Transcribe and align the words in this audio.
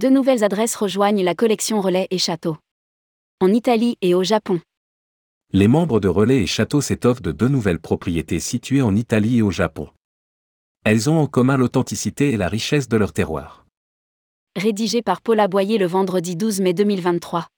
Deux 0.00 0.08
nouvelles 0.08 0.44
adresses 0.44 0.76
rejoignent 0.76 1.22
la 1.22 1.34
collection 1.34 1.82
Relais 1.82 2.08
et 2.10 2.16
Château. 2.16 2.56
En 3.38 3.52
Italie 3.52 3.98
et 4.00 4.14
au 4.14 4.24
Japon. 4.24 4.58
Les 5.52 5.68
membres 5.68 6.00
de 6.00 6.08
Relais 6.08 6.42
et 6.42 6.46
Château 6.46 6.80
s'étoffent 6.80 7.20
de 7.20 7.32
deux 7.32 7.48
nouvelles 7.48 7.80
propriétés 7.80 8.40
situées 8.40 8.80
en 8.80 8.96
Italie 8.96 9.36
et 9.36 9.42
au 9.42 9.50
Japon. 9.50 9.90
Elles 10.86 11.10
ont 11.10 11.18
en 11.18 11.26
commun 11.26 11.58
l'authenticité 11.58 12.30
et 12.30 12.38
la 12.38 12.48
richesse 12.48 12.88
de 12.88 12.96
leur 12.96 13.12
terroir. 13.12 13.66
Rédigé 14.56 15.02
par 15.02 15.20
Paula 15.20 15.48
Boyer 15.48 15.76
le 15.76 15.84
vendredi 15.86 16.34
12 16.34 16.62
mai 16.62 16.72
2023. 16.72 17.48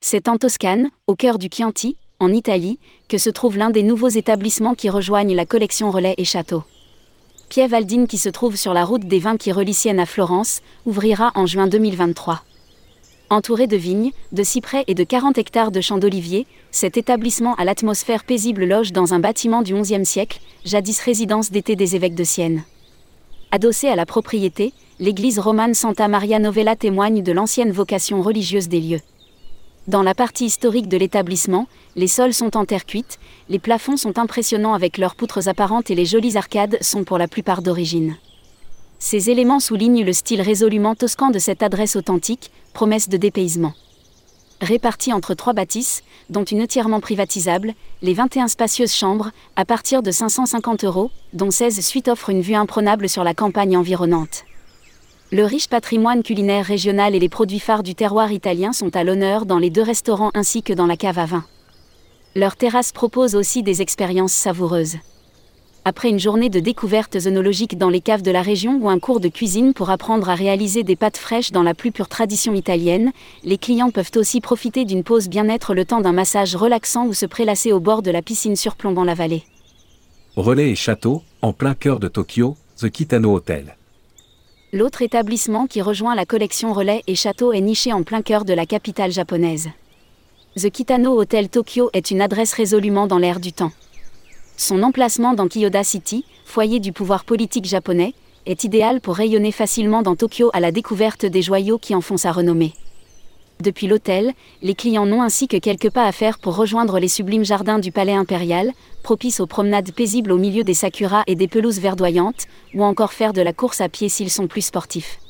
C'est 0.00 0.26
en 0.26 0.38
Toscane, 0.38 0.88
au 1.06 1.16
cœur 1.16 1.36
du 1.36 1.48
Chianti, 1.52 1.98
en 2.22 2.32
Italie, 2.32 2.78
que 3.08 3.18
se 3.18 3.30
trouve 3.30 3.58
l'un 3.58 3.70
des 3.70 3.82
nouveaux 3.82 4.08
établissements 4.08 4.74
qui 4.74 4.88
rejoignent 4.88 5.34
la 5.34 5.44
collection 5.44 5.90
Relais 5.90 6.14
et 6.18 6.24
Château. 6.24 6.62
Pievaldine, 7.48 8.06
qui 8.06 8.16
se 8.16 8.28
trouve 8.28 8.56
sur 8.56 8.72
la 8.72 8.84
route 8.84 9.04
des 9.04 9.18
vins 9.18 9.36
qui 9.36 9.50
relie 9.50 9.74
Sienne 9.74 9.98
à 9.98 10.06
Florence, 10.06 10.60
ouvrira 10.86 11.32
en 11.34 11.46
juin 11.46 11.66
2023. 11.66 12.42
Entouré 13.28 13.66
de 13.66 13.76
vignes, 13.76 14.12
de 14.30 14.42
cyprès 14.42 14.84
et 14.86 14.94
de 14.94 15.04
40 15.04 15.36
hectares 15.36 15.72
de 15.72 15.80
champs 15.80 15.98
d'oliviers, 15.98 16.46
cet 16.70 16.96
établissement 16.96 17.54
à 17.56 17.64
l'atmosphère 17.64 18.24
paisible 18.24 18.64
loge 18.64 18.92
dans 18.92 19.14
un 19.14 19.18
bâtiment 19.18 19.62
du 19.62 19.74
XIe 19.74 20.06
siècle, 20.06 20.40
jadis 20.64 21.00
résidence 21.00 21.50
d'été 21.50 21.74
des 21.74 21.96
évêques 21.96 22.14
de 22.14 22.24
Sienne. 22.24 22.62
Adossée 23.50 23.88
à 23.88 23.96
la 23.96 24.06
propriété, 24.06 24.72
l'église 25.00 25.38
romane 25.38 25.74
Santa 25.74 26.08
Maria 26.08 26.38
Novella 26.38 26.76
témoigne 26.76 27.22
de 27.22 27.32
l'ancienne 27.32 27.72
vocation 27.72 28.22
religieuse 28.22 28.68
des 28.68 28.80
lieux. 28.80 29.00
Dans 29.88 30.04
la 30.04 30.14
partie 30.14 30.44
historique 30.44 30.86
de 30.86 30.96
l'établissement, 30.96 31.66
les 31.96 32.06
sols 32.06 32.34
sont 32.34 32.56
en 32.56 32.64
terre 32.64 32.86
cuite, 32.86 33.18
les 33.48 33.58
plafonds 33.58 33.96
sont 33.96 34.16
impressionnants 34.16 34.74
avec 34.74 34.96
leurs 34.96 35.16
poutres 35.16 35.48
apparentes 35.48 35.90
et 35.90 35.96
les 35.96 36.06
jolies 36.06 36.36
arcades 36.36 36.78
sont 36.80 37.02
pour 37.02 37.18
la 37.18 37.26
plupart 37.26 37.62
d'origine. 37.62 38.16
Ces 39.00 39.28
éléments 39.28 39.58
soulignent 39.58 40.04
le 40.04 40.12
style 40.12 40.40
résolument 40.40 40.94
toscan 40.94 41.30
de 41.30 41.40
cette 41.40 41.64
adresse 41.64 41.96
authentique, 41.96 42.52
promesse 42.72 43.08
de 43.08 43.16
dépaysement. 43.16 43.74
Répartis 44.60 45.12
entre 45.12 45.34
trois 45.34 45.52
bâtisses, 45.52 46.04
dont 46.30 46.44
une 46.44 46.62
entièrement 46.62 47.00
privatisable, 47.00 47.74
les 48.02 48.14
21 48.14 48.46
spacieuses 48.46 48.94
chambres, 48.94 49.32
à 49.56 49.64
partir 49.64 50.04
de 50.04 50.12
550 50.12 50.84
euros, 50.84 51.10
dont 51.32 51.50
16 51.50 51.84
suites 51.84 52.06
offrent 52.06 52.30
une 52.30 52.42
vue 52.42 52.54
imprenable 52.54 53.08
sur 53.08 53.24
la 53.24 53.34
campagne 53.34 53.76
environnante. 53.76 54.44
Le 55.34 55.46
riche 55.46 55.66
patrimoine 55.66 56.22
culinaire 56.22 56.66
régional 56.66 57.14
et 57.14 57.18
les 57.18 57.30
produits 57.30 57.58
phares 57.58 57.82
du 57.82 57.94
terroir 57.94 58.32
italien 58.32 58.74
sont 58.74 58.94
à 58.94 59.02
l'honneur 59.02 59.46
dans 59.46 59.58
les 59.58 59.70
deux 59.70 59.82
restaurants 59.82 60.30
ainsi 60.34 60.62
que 60.62 60.74
dans 60.74 60.86
la 60.86 60.98
cave 60.98 61.18
à 61.18 61.24
vin. 61.24 61.42
Leur 62.36 62.54
terrasse 62.54 62.92
propose 62.92 63.34
aussi 63.34 63.62
des 63.62 63.80
expériences 63.80 64.34
savoureuses. 64.34 64.96
Après 65.86 66.10
une 66.10 66.20
journée 66.20 66.50
de 66.50 66.60
découvertes 66.60 67.16
œnologiques 67.24 67.78
dans 67.78 67.88
les 67.88 68.02
caves 68.02 68.20
de 68.20 68.30
la 68.30 68.42
région 68.42 68.78
ou 68.82 68.90
un 68.90 68.98
cours 68.98 69.20
de 69.20 69.28
cuisine 69.28 69.72
pour 69.72 69.88
apprendre 69.88 70.28
à 70.28 70.34
réaliser 70.34 70.82
des 70.82 70.96
pâtes 70.96 71.16
fraîches 71.16 71.50
dans 71.50 71.62
la 71.62 71.72
plus 71.72 71.92
pure 71.92 72.08
tradition 72.08 72.52
italienne, 72.52 73.10
les 73.42 73.56
clients 73.56 73.90
peuvent 73.90 74.10
aussi 74.16 74.42
profiter 74.42 74.84
d'une 74.84 75.02
pause 75.02 75.30
bien-être 75.30 75.72
le 75.72 75.86
temps 75.86 76.02
d'un 76.02 76.12
massage 76.12 76.54
relaxant 76.54 77.06
ou 77.06 77.14
se 77.14 77.24
prélasser 77.24 77.72
au 77.72 77.80
bord 77.80 78.02
de 78.02 78.10
la 78.10 78.20
piscine 78.20 78.54
surplombant 78.54 79.04
la 79.04 79.14
vallée. 79.14 79.44
Relais 80.36 80.68
et 80.68 80.74
château, 80.74 81.22
en 81.40 81.54
plein 81.54 81.72
cœur 81.72 82.00
de 82.00 82.08
Tokyo, 82.08 82.54
The 82.76 82.90
Kitano 82.90 83.34
Hotel. 83.34 83.76
L'autre 84.74 85.02
établissement 85.02 85.66
qui 85.66 85.82
rejoint 85.82 86.14
la 86.14 86.24
collection 86.24 86.72
Relais 86.72 87.02
et 87.06 87.14
Château 87.14 87.52
est 87.52 87.60
niché 87.60 87.92
en 87.92 88.04
plein 88.04 88.22
cœur 88.22 88.46
de 88.46 88.54
la 88.54 88.64
capitale 88.64 89.12
japonaise. 89.12 89.68
The 90.56 90.70
Kitano 90.70 91.20
Hotel 91.20 91.50
Tokyo 91.50 91.90
est 91.92 92.10
une 92.10 92.22
adresse 92.22 92.54
résolument 92.54 93.06
dans 93.06 93.18
l'air 93.18 93.38
du 93.38 93.52
temps. 93.52 93.72
Son 94.56 94.82
emplacement 94.82 95.34
dans 95.34 95.46
Kiyoda 95.46 95.84
City, 95.84 96.24
foyer 96.46 96.80
du 96.80 96.94
pouvoir 96.94 97.26
politique 97.26 97.66
japonais, 97.66 98.14
est 98.46 98.64
idéal 98.64 99.02
pour 99.02 99.16
rayonner 99.16 99.52
facilement 99.52 100.00
dans 100.00 100.16
Tokyo 100.16 100.48
à 100.54 100.60
la 100.60 100.72
découverte 100.72 101.26
des 101.26 101.42
joyaux 101.42 101.76
qui 101.76 101.94
en 101.94 102.00
font 102.00 102.16
sa 102.16 102.32
renommée. 102.32 102.72
Depuis 103.62 103.86
l'hôtel, 103.86 104.32
les 104.60 104.74
clients 104.74 105.06
n'ont 105.06 105.22
ainsi 105.22 105.46
que 105.46 105.56
quelques 105.56 105.90
pas 105.90 106.04
à 106.04 106.10
faire 106.10 106.40
pour 106.40 106.56
rejoindre 106.56 106.98
les 106.98 107.06
sublimes 107.06 107.44
jardins 107.44 107.78
du 107.78 107.92
palais 107.92 108.12
impérial, 108.12 108.72
propices 109.04 109.38
aux 109.38 109.46
promenades 109.46 109.92
paisibles 109.92 110.32
au 110.32 110.36
milieu 110.36 110.64
des 110.64 110.74
sakuras 110.74 111.22
et 111.28 111.36
des 111.36 111.46
pelouses 111.46 111.78
verdoyantes, 111.78 112.48
ou 112.74 112.82
encore 112.82 113.12
faire 113.12 113.32
de 113.32 113.40
la 113.40 113.52
course 113.52 113.80
à 113.80 113.88
pied 113.88 114.08
s'ils 114.08 114.32
sont 114.32 114.48
plus 114.48 114.62
sportifs. 114.62 115.20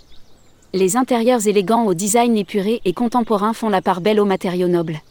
Les 0.72 0.97
intérieurs 0.97 1.47
élégants 1.47 1.84
au 1.84 1.93
design 1.93 2.34
épuré 2.38 2.81
et 2.87 2.94
contemporain 2.94 3.53
font 3.53 3.69
la 3.69 3.82
part 3.82 4.00
belle 4.00 4.19
aux 4.19 4.25
matériaux 4.25 4.66
nobles. 4.66 5.03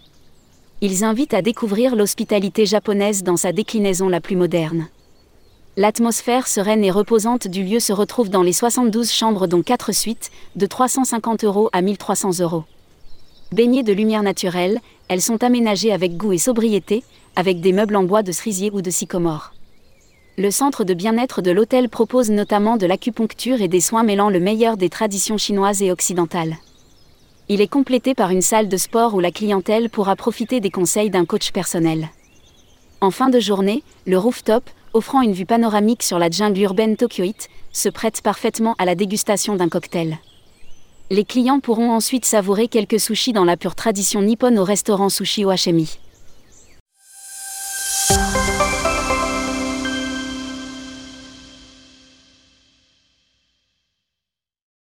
Ils 0.81 1.03
invitent 1.03 1.35
à 1.35 1.43
découvrir 1.43 1.95
l'hospitalité 1.95 2.65
japonaise 2.65 3.21
dans 3.21 3.37
sa 3.37 3.51
déclinaison 3.51 4.09
la 4.09 4.19
plus 4.19 4.35
moderne. 4.35 4.87
L'atmosphère 5.77 6.47
sereine 6.47 6.83
et 6.83 6.89
reposante 6.89 7.47
du 7.47 7.63
lieu 7.63 7.79
se 7.79 7.93
retrouve 7.93 8.31
dans 8.31 8.41
les 8.41 8.51
72 8.51 9.11
chambres 9.11 9.45
dont 9.45 9.61
4 9.61 9.91
suites, 9.91 10.31
de 10.55 10.65
350 10.65 11.43
euros 11.43 11.69
à 11.71 11.83
1300 11.83 12.39
euros. 12.39 12.63
Baignées 13.53 13.83
de 13.83 13.91
lumière 13.91 14.23
naturelle, 14.23 14.79
elles 15.09 15.21
sont 15.21 15.43
aménagées 15.43 15.91
avec 15.91 16.15
goût 16.15 16.31
et 16.31 16.37
sobriété, 16.37 17.03
avec 17.35 17.59
des 17.59 17.73
meubles 17.73 17.97
en 17.97 18.03
bois 18.03 18.23
de 18.23 18.31
cerisier 18.31 18.71
ou 18.71 18.81
de 18.81 18.89
sycomore. 18.89 19.51
Le 20.37 20.51
centre 20.51 20.85
de 20.85 20.93
bien-être 20.93 21.41
de 21.41 21.51
l'hôtel 21.51 21.89
propose 21.89 22.29
notamment 22.31 22.77
de 22.77 22.85
l'acupuncture 22.85 23.61
et 23.61 23.67
des 23.67 23.81
soins 23.81 24.03
mêlant 24.03 24.29
le 24.29 24.39
meilleur 24.39 24.77
des 24.77 24.87
traditions 24.87 25.37
chinoises 25.37 25.81
et 25.81 25.91
occidentales. 25.91 26.55
Il 27.49 27.59
est 27.59 27.67
complété 27.67 28.15
par 28.15 28.29
une 28.31 28.41
salle 28.41 28.69
de 28.69 28.77
sport 28.77 29.15
où 29.15 29.19
la 29.19 29.31
clientèle 29.31 29.89
pourra 29.89 30.15
profiter 30.15 30.61
des 30.61 30.71
conseils 30.71 31.09
d'un 31.09 31.25
coach 31.25 31.51
personnel. 31.51 32.07
En 33.01 33.11
fin 33.11 33.27
de 33.27 33.41
journée, 33.41 33.83
le 34.07 34.17
rooftop, 34.17 34.63
offrant 34.93 35.21
une 35.21 35.33
vue 35.33 35.45
panoramique 35.45 36.03
sur 36.03 36.19
la 36.19 36.29
jungle 36.29 36.61
urbaine 36.61 36.95
tokyoïte, 36.95 37.49
se 37.73 37.89
prête 37.89 38.21
parfaitement 38.21 38.75
à 38.77 38.85
la 38.85 38.95
dégustation 38.95 39.57
d'un 39.57 39.67
cocktail 39.67 40.19
les 41.11 41.25
clients 41.25 41.59
pourront 41.59 41.91
ensuite 41.91 42.23
savourer 42.23 42.69
quelques 42.69 42.97
sushis 42.97 43.33
dans 43.33 43.43
la 43.43 43.57
pure 43.57 43.75
tradition 43.75 44.21
nippone 44.21 44.57
au 44.57 44.63
restaurant 44.63 45.09
Sushi 45.09 45.43
Oashemi. 45.43 45.99